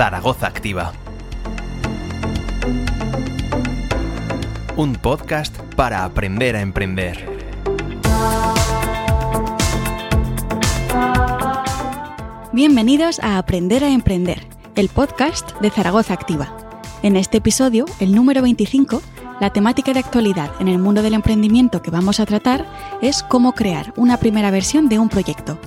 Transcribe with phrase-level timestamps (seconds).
[0.00, 0.92] Zaragoza Activa.
[4.74, 7.28] Un podcast para aprender a emprender.
[12.54, 16.56] Bienvenidos a Aprender a Emprender, el podcast de Zaragoza Activa.
[17.02, 19.02] En este episodio, el número 25,
[19.38, 22.64] la temática de actualidad en el mundo del emprendimiento que vamos a tratar
[23.02, 25.58] es cómo crear una primera versión de un proyecto.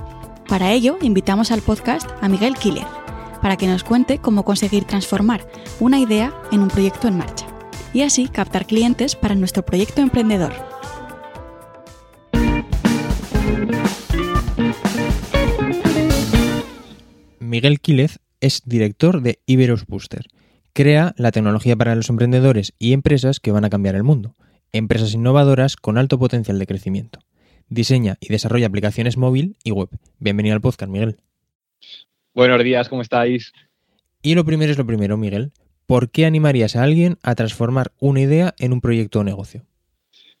[0.48, 2.84] Para ello, invitamos al podcast a Miguel Quílez,
[3.44, 5.46] para que nos cuente cómo conseguir transformar
[5.78, 7.46] una idea en un proyecto en marcha
[7.92, 10.54] y así captar clientes para nuestro proyecto emprendedor.
[17.38, 20.24] Miguel Quílez es director de Iberos Booster.
[20.72, 24.36] Crea la tecnología para los emprendedores y empresas que van a cambiar el mundo.
[24.72, 27.18] Empresas innovadoras con alto potencial de crecimiento.
[27.68, 29.90] Diseña y desarrolla aplicaciones móvil y web.
[30.18, 31.18] Bienvenido al podcast, Miguel.
[32.34, 33.52] Buenos días, ¿cómo estáis?
[34.20, 35.52] Y lo primero es lo primero, Miguel.
[35.86, 39.62] ¿Por qué animarías a alguien a transformar una idea en un proyecto o negocio?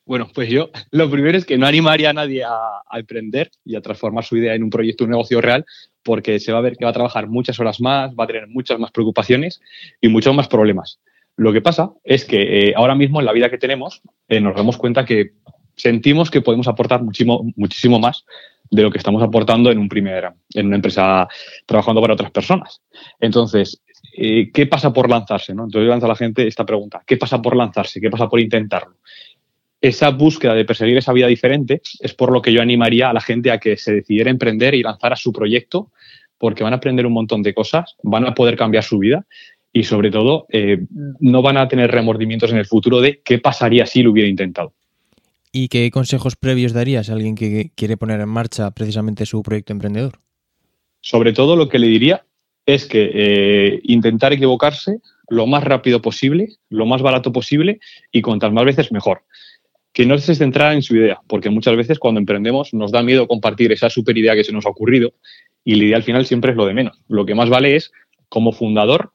[0.04, 3.80] Bueno, pues yo lo primero es que no animaría a nadie a, emprender y a
[3.80, 5.66] transformar su idea en un proyecto o un negocio real,
[6.02, 8.48] porque se va a ver que va a trabajar muchas horas más, va a tener
[8.48, 9.60] muchas más preocupaciones
[10.00, 10.98] y muchos más problemas.
[11.36, 14.56] Lo que pasa es que eh, ahora mismo en la vida que tenemos eh, nos
[14.56, 15.34] damos cuenta que
[15.76, 18.24] sentimos que podemos aportar muchísimo, muchísimo más
[18.70, 21.28] de lo que estamos aportando en, un primer, en una empresa
[21.66, 22.82] trabajando para otras personas.
[23.20, 23.82] Entonces,
[24.16, 25.54] eh, ¿qué pasa por lanzarse?
[25.54, 25.64] ¿no?
[25.64, 28.00] Entonces lanza a la gente esta pregunta, ¿qué pasa por lanzarse?
[28.00, 28.96] ¿Qué pasa por intentarlo?
[29.80, 33.20] Esa búsqueda de perseguir esa vida diferente es por lo que yo animaría a la
[33.20, 35.90] gente a que se decidiera emprender y lanzara su proyecto,
[36.38, 39.26] porque van a aprender un montón de cosas, van a poder cambiar su vida
[39.72, 40.78] y sobre todo eh,
[41.20, 44.72] no van a tener remordimientos en el futuro de qué pasaría si lo hubiera intentado.
[45.56, 49.72] ¿Y qué consejos previos darías a alguien que quiere poner en marcha precisamente su proyecto
[49.72, 50.18] emprendedor?
[51.00, 52.26] Sobre todo lo que le diría
[52.66, 54.98] es que eh, intentar equivocarse
[55.28, 57.78] lo más rápido posible, lo más barato posible
[58.10, 59.22] y cuantas más veces mejor.
[59.92, 63.28] Que no se centrara en su idea, porque muchas veces cuando emprendemos nos da miedo
[63.28, 65.12] compartir esa super idea que se nos ha ocurrido
[65.62, 66.98] y la idea al final siempre es lo de menos.
[67.06, 67.92] Lo que más vale es,
[68.28, 69.12] como fundador,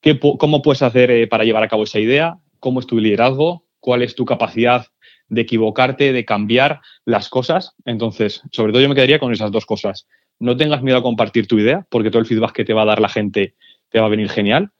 [0.00, 3.64] qué, cómo puedes hacer eh, para llevar a cabo esa idea, cómo es tu liderazgo,
[3.78, 4.86] cuál es tu capacidad
[5.32, 7.74] de equivocarte, de cambiar las cosas.
[7.84, 10.06] Entonces, sobre todo yo me quedaría con esas dos cosas
[10.42, 12.86] no tengas miedo a compartir tu idea, porque todo el feedback que te va a
[12.86, 13.54] dar la gente
[13.90, 14.70] te va a venir genial.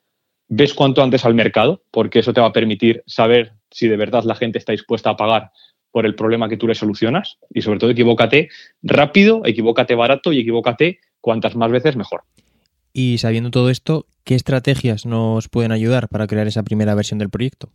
[0.48, 4.24] Ves cuanto antes al mercado, porque eso te va a permitir saber si de verdad
[4.24, 5.52] la gente está dispuesta a pagar
[5.92, 7.38] por el problema que tú le solucionas.
[7.54, 8.48] Y sobre todo, equivócate
[8.82, 12.22] rápido, equivócate barato y equivócate cuantas más veces mejor.
[12.92, 17.30] Y sabiendo todo esto, ¿qué estrategias nos pueden ayudar para crear esa primera versión del
[17.30, 17.70] proyecto?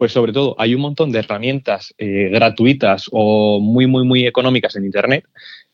[0.00, 4.74] Pues sobre todo, hay un montón de herramientas eh, gratuitas o muy, muy, muy económicas
[4.74, 5.26] en Internet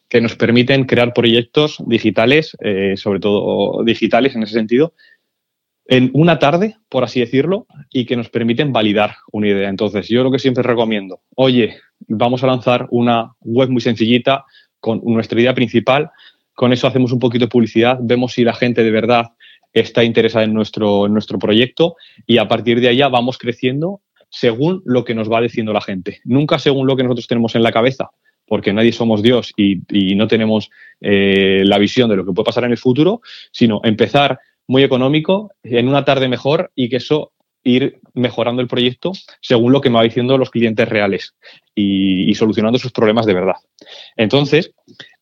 [0.08, 4.94] que nos permiten crear proyectos digitales, eh, sobre todo digitales en ese sentido,
[5.86, 9.68] en una tarde, por así decirlo, y que nos permiten validar una idea.
[9.68, 11.76] Entonces, yo lo que siempre recomiendo, oye,
[12.08, 14.44] vamos a lanzar una web muy sencillita
[14.80, 16.10] con nuestra idea principal,
[16.52, 19.26] con eso hacemos un poquito de publicidad, vemos si la gente de verdad
[19.72, 21.94] está interesada en nuestro, en nuestro proyecto
[22.26, 26.20] y a partir de allá vamos creciendo según lo que nos va diciendo la gente,
[26.24, 28.10] nunca según lo que nosotros tenemos en la cabeza
[28.46, 29.80] porque nadie somos Dios y,
[30.14, 30.70] no tenemos
[31.00, 33.20] eh, la visión de lo que puede pasar en el futuro,
[33.50, 34.38] sino empezar
[34.68, 37.32] muy económico, en una tarde mejor y que eso
[37.62, 41.34] ir mejorando el proyecto según lo que me va diciendo los clientes reales
[41.74, 43.56] y, solucionando sus problemas de verdad.
[44.16, 44.72] Entonces,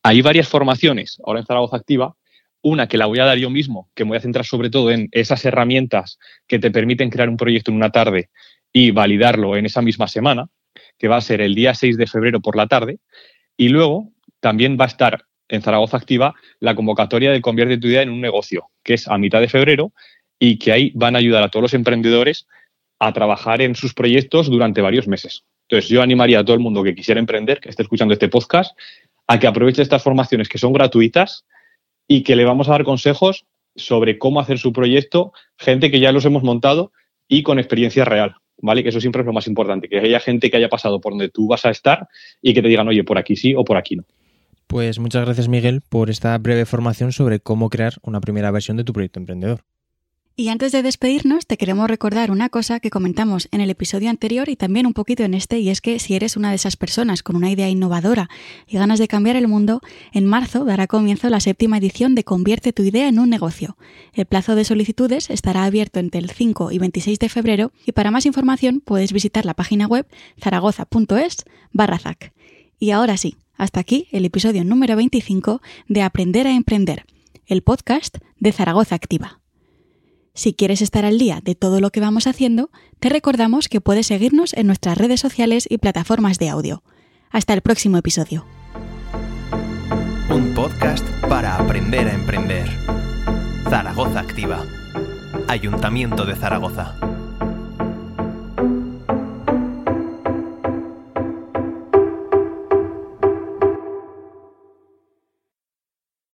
[0.02, 2.14] hay varias formaciones ahora en Zaragoza Activa.
[2.60, 4.90] Una que la voy a dar yo mismo, que me voy a centrar sobre todo
[4.90, 8.30] en esas herramientas que te permiten crear un proyecto en una tarde
[8.76, 10.48] y validarlo en esa misma semana,
[10.98, 12.98] que va a ser el día 6 de febrero por la tarde.
[13.56, 18.02] Y luego también va a estar en Zaragoza Activa la convocatoria de Convierte tu idea
[18.02, 19.92] en un negocio, que es a mitad de febrero
[20.38, 22.48] y que ahí van a ayudar a todos los emprendedores
[22.98, 25.44] a trabajar en sus proyectos durante varios meses.
[25.68, 28.76] Entonces, yo animaría a todo el mundo que quisiera emprender, que esté escuchando este podcast,
[29.26, 31.46] a que aproveche estas formaciones que son gratuitas
[32.08, 36.12] y que le vamos a dar consejos sobre cómo hacer su proyecto, gente que ya
[36.12, 36.92] los hemos montado
[37.28, 38.36] y con experiencia real.
[38.58, 38.82] ¿Vale?
[38.82, 41.28] Que eso siempre es lo más importante, que haya gente que haya pasado por donde
[41.28, 42.08] tú vas a estar
[42.40, 44.04] y que te digan, oye, por aquí sí o por aquí no.
[44.66, 48.84] Pues muchas gracias, Miguel, por esta breve formación sobre cómo crear una primera versión de
[48.84, 49.60] tu proyecto emprendedor.
[50.36, 54.48] Y antes de despedirnos, te queremos recordar una cosa que comentamos en el episodio anterior
[54.48, 57.22] y también un poquito en este, y es que si eres una de esas personas
[57.22, 58.28] con una idea innovadora
[58.66, 59.80] y ganas de cambiar el mundo,
[60.12, 63.76] en marzo dará comienzo la séptima edición de Convierte tu idea en un negocio.
[64.12, 68.10] El plazo de solicitudes estará abierto entre el 5 y 26 de febrero y para
[68.10, 70.04] más información puedes visitar la página web
[70.40, 72.32] zaragoza.es barra ZAC.
[72.80, 77.06] Y ahora sí, hasta aquí el episodio número 25 de Aprender a Emprender,
[77.46, 79.43] el podcast de Zaragoza Activa.
[80.36, 84.08] Si quieres estar al día de todo lo que vamos haciendo, te recordamos que puedes
[84.08, 86.82] seguirnos en nuestras redes sociales y plataformas de audio.
[87.30, 88.44] Hasta el próximo episodio.
[90.28, 92.68] Un podcast para aprender a emprender.
[93.70, 94.64] Zaragoza Activa.
[95.46, 96.96] Ayuntamiento de Zaragoza.